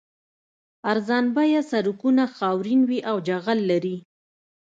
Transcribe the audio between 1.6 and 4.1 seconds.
سړکونه خاورین وي او جغل لري